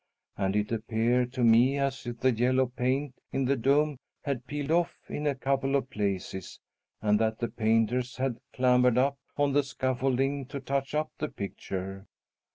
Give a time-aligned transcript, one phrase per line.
[0.35, 4.71] And it appeared to me as if the yellow paint in the dome had peeled
[4.71, 6.59] off in a couple of places
[7.03, 12.07] and that the painters had clambered up on the scaffolding to touch up the picture.